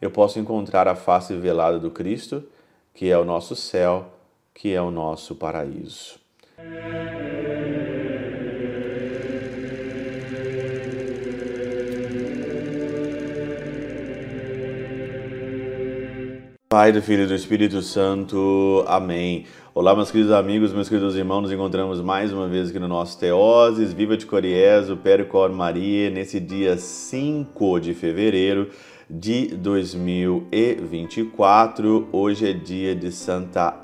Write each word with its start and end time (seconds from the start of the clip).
eu 0.00 0.10
posso 0.10 0.38
encontrar 0.38 0.88
a 0.88 0.94
face 0.94 1.34
velada 1.36 1.78
do 1.78 1.90
Cristo, 1.90 2.42
que 2.94 3.10
é 3.10 3.18
o 3.18 3.24
nosso 3.24 3.54
céu, 3.54 4.14
que 4.54 4.72
é 4.72 4.80
o 4.80 4.90
nosso 4.90 5.34
paraíso. 5.34 6.18
Pai 16.68 16.92
do 16.92 17.02
Filho 17.02 17.24
e 17.24 17.26
do 17.26 17.34
Espírito 17.34 17.82
Santo. 17.82 18.84
Amém. 18.86 19.44
Olá, 19.74 19.94
meus 19.94 20.10
queridos 20.10 20.32
amigos, 20.32 20.72
meus 20.72 20.88
queridos 20.88 21.16
irmãos, 21.16 21.42
nos 21.42 21.52
encontramos 21.52 22.00
mais 22.00 22.32
uma 22.32 22.46
vez 22.46 22.70
aqui 22.70 22.78
no 22.78 22.88
nosso 22.88 23.18
Teoses, 23.18 23.92
Viva 23.92 24.16
de 24.16 24.24
Coriésio, 24.24 24.96
Pericor 24.96 25.50
Maria, 25.52 26.10
nesse 26.10 26.38
dia 26.38 26.78
5 26.78 27.80
de 27.80 27.92
fevereiro 27.92 28.70
de 29.10 29.48
2024. 29.48 32.08
Hoje 32.12 32.48
é 32.48 32.52
dia 32.52 32.94
de 32.94 33.10
Santa 33.10 33.74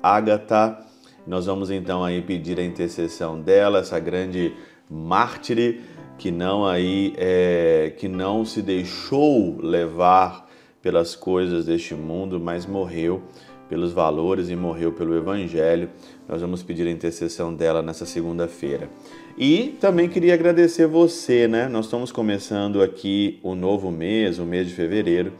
Ágata. 0.00 0.78
Nós 1.26 1.46
vamos 1.46 1.68
então 1.70 2.04
aí 2.04 2.22
pedir 2.22 2.60
a 2.60 2.64
intercessão 2.64 3.40
dela, 3.40 3.80
essa 3.80 3.98
grande 3.98 4.54
mártire 4.88 5.80
que 6.16 6.30
não 6.30 6.64
aí 6.64 7.12
é, 7.16 7.92
que 7.98 8.06
não 8.08 8.44
se 8.44 8.62
deixou 8.62 9.60
levar 9.60 10.48
pelas 10.80 11.16
coisas 11.16 11.66
deste 11.66 11.94
mundo, 11.94 12.38
mas 12.38 12.64
morreu 12.64 13.24
pelos 13.68 13.92
valores 13.92 14.48
e 14.48 14.56
morreu 14.56 14.92
pelo 14.92 15.16
Evangelho. 15.16 15.90
Nós 16.28 16.40
vamos 16.40 16.62
pedir 16.62 16.86
a 16.86 16.90
intercessão 16.90 17.54
dela 17.54 17.82
nessa 17.82 18.06
segunda-feira. 18.06 18.88
E 19.36 19.76
também 19.80 20.08
queria 20.08 20.34
agradecer 20.34 20.86
você, 20.86 21.46
né? 21.46 21.68
Nós 21.68 21.84
estamos 21.84 22.10
começando 22.10 22.82
aqui 22.82 23.38
o 23.42 23.54
novo 23.54 23.90
mês, 23.90 24.38
o 24.38 24.44
mês 24.44 24.66
de 24.66 24.74
fevereiro, 24.74 25.32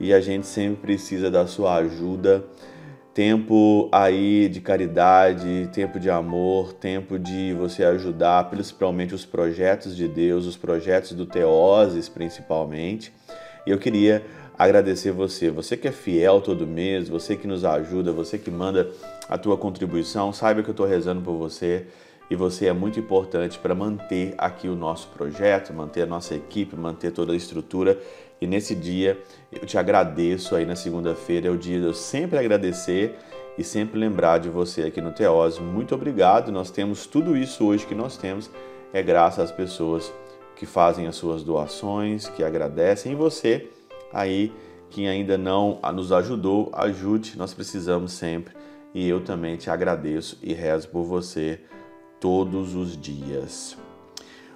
e 0.00 0.12
a 0.12 0.20
gente 0.20 0.46
sempre 0.46 0.82
precisa 0.82 1.30
da 1.30 1.46
sua 1.46 1.76
ajuda. 1.76 2.44
Tempo 3.14 3.88
aí 3.92 4.46
de 4.46 4.60
caridade, 4.60 5.70
tempo 5.72 5.98
de 5.98 6.10
amor, 6.10 6.74
tempo 6.74 7.18
de 7.18 7.54
você 7.54 7.82
ajudar 7.82 8.50
principalmente 8.50 9.14
os 9.14 9.24
projetos 9.24 9.96
de 9.96 10.06
Deus, 10.06 10.44
os 10.44 10.54
projetos 10.54 11.12
do 11.12 11.24
Teoses 11.24 12.10
principalmente. 12.10 13.10
E 13.66 13.70
eu 13.70 13.78
queria 13.78 14.24
agradecer 14.58 15.10
você. 15.10 15.50
Você 15.50 15.76
que 15.76 15.88
é 15.88 15.92
fiel 15.92 16.40
todo 16.40 16.66
mês, 16.66 17.08
você 17.08 17.36
que 17.36 17.46
nos 17.46 17.64
ajuda, 17.64 18.12
você 18.12 18.38
que 18.38 18.50
manda 18.50 18.88
a 19.28 19.36
tua 19.36 19.56
contribuição, 19.56 20.32
saiba 20.32 20.62
que 20.62 20.70
eu 20.70 20.72
estou 20.72 20.86
rezando 20.86 21.20
por 21.20 21.36
você 21.36 21.86
e 22.30 22.34
você 22.34 22.66
é 22.66 22.72
muito 22.72 22.98
importante 22.98 23.58
para 23.58 23.74
manter 23.74 24.34
aqui 24.38 24.68
o 24.68 24.74
nosso 24.74 25.08
projeto, 25.08 25.72
manter 25.72 26.02
a 26.02 26.06
nossa 26.06 26.34
equipe, 26.34 26.76
manter 26.76 27.12
toda 27.12 27.32
a 27.32 27.36
estrutura. 27.36 27.98
E 28.40 28.46
nesse 28.46 28.74
dia 28.74 29.18
eu 29.52 29.66
te 29.66 29.78
agradeço 29.78 30.54
aí 30.54 30.64
na 30.64 30.76
segunda-feira, 30.76 31.48
é 31.48 31.50
o 31.50 31.56
dia 31.56 31.78
de 31.78 31.86
eu 31.86 31.94
sempre 31.94 32.38
agradecer 32.38 33.16
e 33.56 33.64
sempre 33.64 33.98
lembrar 33.98 34.38
de 34.38 34.48
você 34.48 34.82
aqui 34.82 35.00
no 35.00 35.12
Teós. 35.12 35.58
Muito 35.58 35.94
obrigado. 35.94 36.52
Nós 36.52 36.70
temos 36.70 37.06
tudo 37.06 37.36
isso 37.36 37.64
hoje 37.64 37.86
que 37.86 37.94
nós 37.94 38.16
temos 38.16 38.50
é 38.92 39.02
graças 39.02 39.50
às 39.50 39.52
pessoas 39.52 40.12
que 40.56 40.66
fazem 40.66 41.06
as 41.06 41.14
suas 41.14 41.44
doações, 41.44 42.28
que 42.28 42.42
agradecem 42.42 43.12
e 43.12 43.14
você 43.14 43.68
aí 44.12 44.52
quem 44.90 45.08
ainda 45.08 45.36
não 45.36 45.80
nos 45.94 46.12
ajudou, 46.12 46.70
ajude, 46.72 47.36
nós 47.36 47.52
precisamos 47.52 48.12
sempre. 48.12 48.54
E 48.94 49.06
eu 49.06 49.20
também 49.20 49.56
te 49.56 49.68
agradeço 49.68 50.38
e 50.42 50.54
rezo 50.54 50.88
por 50.88 51.04
você 51.04 51.60
todos 52.18 52.74
os 52.74 52.96
dias. 52.96 53.76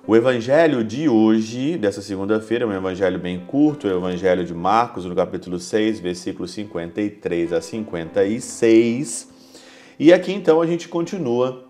O 0.07 0.17
evangelho 0.17 0.83
de 0.83 1.09
hoje, 1.09 1.77
dessa 1.77 2.01
segunda-feira, 2.01 2.65
é 2.65 2.67
um 2.67 2.73
evangelho 2.73 3.19
bem 3.19 3.39
curto, 3.39 3.87
é 3.87 3.93
o 3.93 3.99
evangelho 3.99 4.45
de 4.45 4.55
Marcos, 4.55 5.05
no 5.05 5.15
capítulo 5.15 5.59
6, 5.59 6.01
versículos 6.01 6.53
53 6.53 7.53
a 7.53 7.61
56. 7.61 9.29
E 9.99 10.11
aqui 10.11 10.33
então 10.33 10.63
a 10.63 10.67
gente 10.67 10.89
continua 10.89 11.67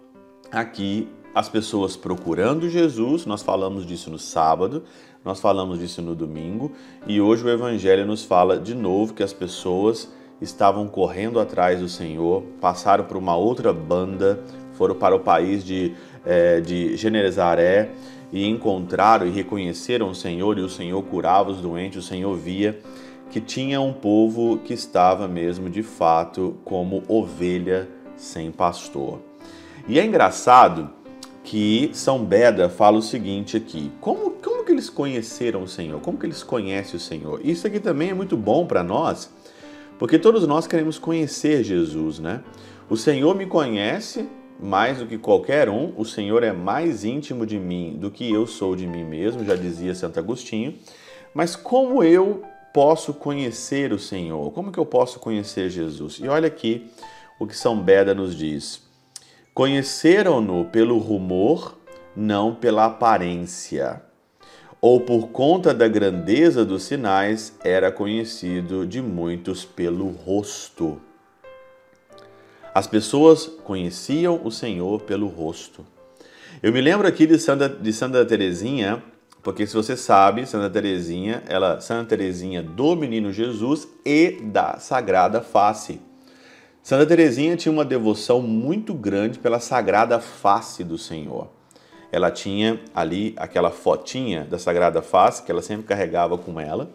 aqui 0.52 1.08
as 1.34 1.48
pessoas 1.48 1.96
procurando 1.96 2.68
Jesus, 2.68 3.24
nós 3.24 3.42
falamos 3.42 3.86
disso 3.86 4.10
no 4.10 4.18
sábado, 4.18 4.82
nós 5.24 5.40
falamos 5.40 5.78
disso 5.78 6.02
no 6.02 6.14
domingo 6.14 6.72
e 7.06 7.20
hoje 7.20 7.44
o 7.44 7.48
Evangelho 7.48 8.06
nos 8.06 8.24
fala 8.24 8.58
de 8.58 8.74
novo 8.74 9.14
que 9.14 9.22
as 9.22 9.32
pessoas 9.32 10.10
estavam 10.40 10.88
correndo 10.88 11.38
atrás 11.38 11.78
do 11.78 11.88
Senhor, 11.88 12.42
passaram 12.60 13.04
por 13.04 13.16
uma 13.16 13.36
outra 13.36 13.72
banda, 13.72 14.42
foram 14.72 14.94
para 14.94 15.14
o 15.14 15.20
país 15.20 15.62
de, 15.62 15.94
é, 16.24 16.60
de 16.60 16.96
Genezaré 16.96 17.90
e 18.32 18.48
encontraram 18.48 19.26
e 19.26 19.30
reconheceram 19.30 20.10
o 20.10 20.14
Senhor 20.14 20.58
e 20.58 20.62
o 20.62 20.68
Senhor 20.68 21.02
curava 21.02 21.50
os 21.50 21.60
doentes, 21.60 22.04
o 22.04 22.06
Senhor 22.06 22.34
via 22.36 22.80
que 23.30 23.40
tinha 23.40 23.80
um 23.80 23.92
povo 23.92 24.58
que 24.58 24.74
estava 24.74 25.28
mesmo 25.28 25.70
de 25.70 25.82
fato 25.82 26.56
como 26.64 27.04
ovelha 27.06 27.88
sem 28.16 28.50
pastor. 28.50 29.20
E 29.86 30.00
é 30.00 30.04
engraçado 30.04 30.90
que 31.42 31.90
São 31.92 32.24
Beda 32.24 32.68
fala 32.68 32.98
o 32.98 33.02
seguinte 33.02 33.56
aqui: 33.56 33.90
como, 34.00 34.30
como 34.30 34.64
que 34.64 34.72
eles 34.72 34.90
conheceram 34.90 35.62
o 35.62 35.68
Senhor? 35.68 36.00
Como 36.00 36.18
que 36.18 36.26
eles 36.26 36.42
conhecem 36.42 36.96
o 36.96 37.00
Senhor? 37.00 37.40
Isso 37.44 37.66
aqui 37.66 37.80
também 37.80 38.10
é 38.10 38.14
muito 38.14 38.36
bom 38.36 38.66
para 38.66 38.82
nós, 38.82 39.32
porque 39.98 40.18
todos 40.18 40.46
nós 40.46 40.66
queremos 40.66 40.98
conhecer 40.98 41.64
Jesus, 41.64 42.18
né? 42.18 42.42
O 42.88 42.96
Senhor 42.96 43.34
me 43.34 43.46
conhece 43.46 44.28
mais 44.62 44.98
do 44.98 45.06
que 45.06 45.16
qualquer 45.16 45.68
um, 45.68 45.92
o 45.96 46.04
Senhor 46.04 46.42
é 46.42 46.52
mais 46.52 47.04
íntimo 47.04 47.46
de 47.46 47.58
mim 47.58 47.96
do 47.98 48.10
que 48.10 48.30
eu 48.30 48.46
sou 48.46 48.76
de 48.76 48.86
mim 48.86 49.04
mesmo, 49.04 49.44
já 49.44 49.56
dizia 49.56 49.94
Santo 49.94 50.18
Agostinho. 50.18 50.74
Mas 51.32 51.56
como 51.56 52.02
eu 52.02 52.42
posso 52.72 53.14
conhecer 53.14 53.92
o 53.92 53.98
Senhor? 53.98 54.52
Como 54.52 54.70
que 54.70 54.78
eu 54.78 54.86
posso 54.86 55.18
conhecer 55.18 55.70
Jesus? 55.70 56.18
E 56.22 56.28
olha 56.28 56.46
aqui 56.46 56.90
o 57.38 57.46
que 57.46 57.56
São 57.56 57.80
Beda 57.80 58.14
nos 58.14 58.36
diz. 58.36 58.82
Conheceram-no 59.52 60.64
pelo 60.66 60.96
rumor, 60.98 61.76
não 62.14 62.54
pela 62.54 62.84
aparência. 62.84 64.00
Ou 64.80 65.00
por 65.00 65.28
conta 65.28 65.74
da 65.74 65.88
grandeza 65.88 66.64
dos 66.64 66.84
sinais, 66.84 67.52
era 67.62 67.90
conhecido 67.90 68.86
de 68.86 69.02
muitos 69.02 69.64
pelo 69.64 70.08
rosto. 70.08 71.00
As 72.72 72.86
pessoas 72.86 73.46
conheciam 73.64 74.40
o 74.44 74.50
Senhor 74.50 75.02
pelo 75.02 75.26
rosto. 75.26 75.84
Eu 76.62 76.72
me 76.72 76.80
lembro 76.80 77.08
aqui 77.08 77.26
de 77.26 77.38
Santa, 77.38 77.68
de 77.68 77.92
Santa 77.92 78.24
Teresinha, 78.24 79.02
porque 79.42 79.66
se 79.66 79.74
você 79.74 79.96
sabe, 79.96 80.46
Santa 80.46 80.70
Teresinha, 80.70 81.42
ela 81.48 81.80
Santa 81.80 82.10
Teresinha 82.10 82.62
do 82.62 82.94
Menino 82.94 83.32
Jesus 83.32 83.88
e 84.06 84.38
da 84.44 84.78
Sagrada 84.78 85.40
Face. 85.40 86.00
Santa 86.82 87.04
Teresinha 87.04 87.56
tinha 87.56 87.70
uma 87.70 87.84
devoção 87.84 88.40
muito 88.40 88.94
grande 88.94 89.38
pela 89.38 89.60
sagrada 89.60 90.18
face 90.18 90.82
do 90.82 90.96
Senhor. 90.96 91.48
Ela 92.10 92.30
tinha 92.30 92.80
ali 92.94 93.34
aquela 93.36 93.70
fotinha 93.70 94.44
da 94.44 94.58
sagrada 94.58 95.02
face 95.02 95.42
que 95.42 95.52
ela 95.52 95.62
sempre 95.62 95.86
carregava 95.86 96.36
com 96.38 96.58
ela 96.58 96.90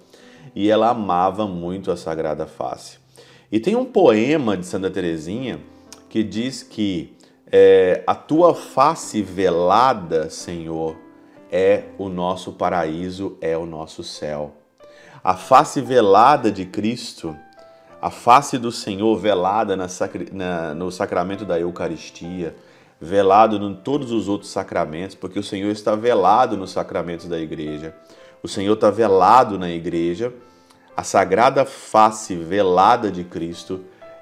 e 0.55 0.69
ela 0.69 0.89
amava 0.89 1.47
muito 1.47 1.91
a 1.91 1.97
sagrada 1.97 2.45
face. 2.45 2.97
E 3.51 3.59
tem 3.59 3.75
um 3.75 3.85
poema 3.85 4.57
de 4.57 4.65
Santa 4.65 4.89
Teresinha 4.89 5.59
que 6.09 6.23
diz 6.23 6.63
que 6.63 7.15
é, 7.51 8.03
a 8.07 8.15
tua 8.15 8.55
face 8.55 9.21
velada, 9.21 10.29
Senhor, 10.29 10.97
é 11.51 11.83
o 11.97 12.09
nosso 12.09 12.53
paraíso, 12.53 13.37
é 13.39 13.55
o 13.55 13.65
nosso 13.65 14.03
céu. 14.03 14.53
A 15.23 15.35
face 15.35 15.79
velada 15.79 16.51
de 16.51 16.65
Cristo 16.65 17.35
a 18.05 18.11
face 18.11 18.59
do 18.59 18.71
Senhor 18.71 19.17
velada 19.17 19.75
na, 19.75 19.87
na, 20.31 20.75
no 20.75 20.91
sacramento 20.91 21.43
da 21.43 21.59
Eucaristia, 21.59 22.55
velado 23.01 23.55
em 23.55 23.73
todos 23.73 24.11
os 24.11 24.29
outros 24.29 24.51
sacramentos, 24.51 25.15
porque 25.15 25.39
o 25.39 25.43
Senhor 25.43 25.71
está 25.71 25.95
velado 25.95 26.55
nos 26.55 26.69
sacramentos 26.69 27.27
da 27.27 27.39
igreja. 27.39 27.95
O 28.43 28.47
Senhor 28.47 28.75
está 28.75 28.91
velado 28.91 29.57
na 29.57 29.71
igreja. 29.71 30.31
A 30.95 31.01
sagrada 31.01 31.65
face 31.65 32.35
velada 32.35 33.09
de 33.09 33.23
Cristo 33.23 33.81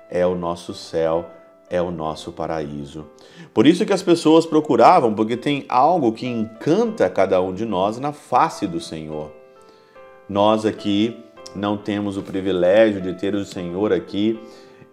é 0.09 0.25
o 0.25 0.33
nosso 0.33 0.74
céu, 0.74 1.25
é 1.69 1.81
o 1.81 1.91
nosso 1.91 2.31
paraíso. 2.31 3.06
Por 3.53 3.68
isso 3.68 3.86
que 3.86 3.91
as 3.91 4.01
pessoas 4.01 4.45
procuravam, 4.45 5.13
porque 5.13 5.36
tem 5.36 5.65
algo 5.68 6.13
que 6.13 6.25
encanta 6.25 7.09
cada 7.09 7.41
um 7.41 7.53
de 7.53 7.65
nós 7.65 8.00
na 8.00 8.13
face 8.13 8.65
do 8.65 8.79
Senhor. 8.79 9.29
Nós 10.29 10.65
aqui 10.65 11.21
não 11.55 11.77
temos 11.77 12.17
o 12.17 12.21
privilégio 12.21 13.01
de 13.01 13.13
ter 13.13 13.35
o 13.35 13.45
Senhor 13.45 13.94
aqui 13.94 14.39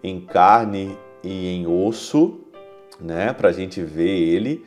em 0.03 0.21
carne 0.21 0.97
e 1.23 1.47
em 1.47 1.67
osso, 1.67 2.41
né, 2.99 3.33
para 3.33 3.49
a 3.49 3.51
gente 3.51 3.81
ver 3.81 4.09
Ele, 4.09 4.65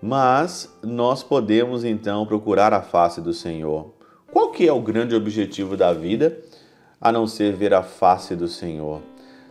mas 0.00 0.76
nós 0.82 1.22
podemos 1.22 1.84
então 1.84 2.26
procurar 2.26 2.72
a 2.72 2.82
face 2.82 3.20
do 3.20 3.32
Senhor. 3.32 3.94
Qual 4.32 4.50
que 4.50 4.66
é 4.66 4.72
o 4.72 4.80
grande 4.80 5.14
objetivo 5.14 5.76
da 5.76 5.92
vida, 5.92 6.38
a 7.00 7.10
não 7.10 7.26
ser 7.26 7.54
ver 7.54 7.72
a 7.74 7.82
face 7.82 8.34
do 8.34 8.48
Senhor? 8.48 9.00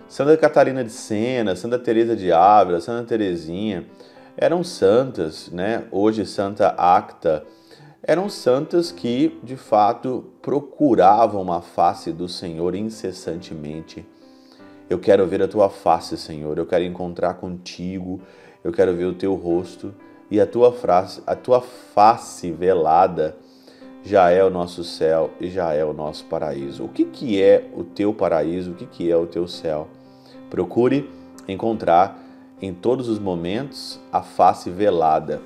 Santa 0.07 0.37
Catarina 0.37 0.83
de 0.83 0.91
Sena, 0.91 1.55
Santa 1.55 1.79
Teresa 1.79 2.15
de 2.15 2.31
Ávila, 2.31 2.79
Santa 2.79 3.07
Teresinha 3.07 3.85
eram 4.37 4.63
santas, 4.63 5.49
né? 5.49 5.85
Hoje 5.91 6.25
Santa 6.25 6.67
Acta, 6.77 7.43
eram 8.07 8.29
santas 8.29 8.91
que, 8.91 9.39
de 9.43 9.57
fato, 9.57 10.25
procuravam 10.39 11.51
a 11.51 11.59
face 11.59 12.11
do 12.11 12.29
Senhor 12.29 12.75
incessantemente. 12.75 14.05
Eu 14.87 14.99
quero 14.99 15.25
ver 15.25 15.41
a 15.41 15.47
tua 15.47 15.69
face, 15.69 16.15
Senhor. 16.15 16.55
Eu 16.55 16.67
quero 16.67 16.83
encontrar 16.83 17.33
contigo. 17.35 18.21
Eu 18.63 18.71
quero 18.71 18.95
ver 18.95 19.05
o 19.05 19.13
teu 19.13 19.33
rosto 19.33 19.93
e 20.29 20.39
a 20.39 20.45
tua 20.45 20.71
face, 20.71 21.21
a 21.25 21.35
tua 21.35 21.61
face 21.61 22.51
velada 22.51 23.35
já 24.03 24.29
é 24.29 24.43
o 24.43 24.51
nosso 24.51 24.83
céu 24.83 25.31
e 25.41 25.49
já 25.49 25.73
é 25.73 25.83
o 25.83 25.93
nosso 25.93 26.25
paraíso. 26.25 26.83
O 26.83 26.89
que, 26.89 27.05
que 27.05 27.41
é 27.41 27.67
o 27.75 27.83
teu 27.83 28.13
paraíso? 28.13 28.71
O 28.71 28.75
que, 28.75 28.85
que 28.85 29.09
é 29.09 29.17
o 29.17 29.25
teu 29.25 29.47
céu? 29.47 29.87
Procure 30.49 31.09
encontrar 31.47 32.23
em 32.61 32.71
todos 32.71 33.09
os 33.09 33.17
momentos 33.17 33.99
a 34.11 34.21
face 34.21 34.69
velada. 34.69 35.41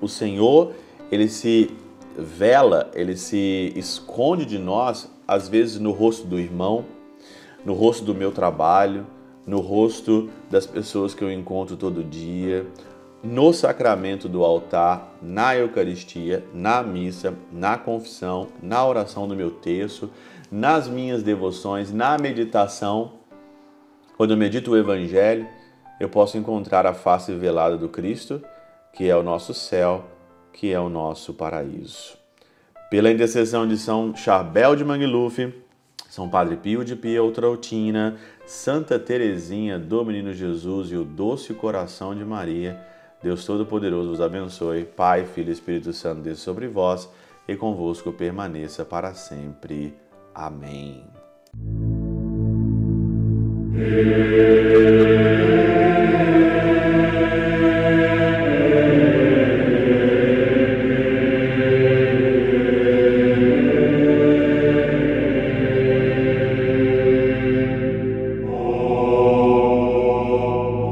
O 0.00 0.08
Senhor, 0.08 0.72
ele 1.10 1.28
se 1.28 1.70
vela, 2.16 2.90
ele 2.94 3.16
se 3.16 3.72
esconde 3.76 4.44
de 4.44 4.58
nós, 4.58 5.10
às 5.26 5.48
vezes 5.48 5.78
no 5.78 5.92
rosto 5.92 6.26
do 6.26 6.38
irmão, 6.38 6.84
no 7.64 7.72
rosto 7.74 8.04
do 8.04 8.14
meu 8.14 8.32
trabalho, 8.32 9.06
no 9.46 9.60
rosto 9.60 10.28
das 10.50 10.66
pessoas 10.66 11.14
que 11.14 11.22
eu 11.22 11.32
encontro 11.32 11.76
todo 11.76 12.04
dia, 12.04 12.66
no 13.22 13.52
sacramento 13.52 14.28
do 14.28 14.44
altar, 14.44 15.14
na 15.20 15.54
Eucaristia, 15.54 16.44
na 16.54 16.82
missa, 16.82 17.34
na 17.52 17.76
confissão, 17.76 18.48
na 18.62 18.86
oração 18.86 19.28
do 19.28 19.36
meu 19.36 19.50
terço, 19.50 20.10
nas 20.50 20.88
minhas 20.88 21.22
devoções, 21.22 21.92
na 21.92 22.16
meditação. 22.18 23.12
Quando 24.16 24.32
eu 24.32 24.36
medito 24.36 24.72
o 24.72 24.76
Evangelho, 24.76 25.46
eu 25.98 26.08
posso 26.08 26.38
encontrar 26.38 26.86
a 26.86 26.94
face 26.94 27.32
velada 27.34 27.76
do 27.76 27.88
Cristo, 27.88 28.42
que 28.92 29.08
é 29.08 29.14
o 29.14 29.22
nosso 29.22 29.52
céu, 29.52 30.04
que 30.52 30.72
é 30.72 30.80
o 30.80 30.88
nosso 30.88 31.34
paraíso. 31.34 32.18
Pela 32.90 33.10
intercessão 33.10 33.66
de 33.66 33.78
São 33.78 34.14
Charbel 34.14 34.74
de 34.74 34.84
Mangluf, 34.84 35.52
São 36.08 36.28
Padre 36.28 36.56
Pio 36.56 36.84
de 36.84 36.96
Pietrautina, 36.96 38.16
Santa 38.46 38.98
Teresinha 38.98 39.78
do 39.78 40.04
Menino 40.04 40.32
Jesus 40.32 40.90
e 40.90 40.96
o 40.96 41.04
Doce 41.04 41.54
Coração 41.54 42.14
de 42.14 42.24
Maria, 42.24 42.80
Deus 43.22 43.44
Todo-Poderoso 43.44 44.08
vos 44.08 44.20
abençoe, 44.20 44.84
Pai, 44.84 45.24
Filho 45.24 45.50
e 45.50 45.52
Espírito 45.52 45.92
Santo, 45.92 46.22
desça 46.22 46.42
sobre 46.42 46.66
vós 46.66 47.08
e 47.46 47.54
convosco 47.54 48.12
permaneça 48.12 48.84
para 48.84 49.12
sempre. 49.14 49.94
Amém. 50.34 51.04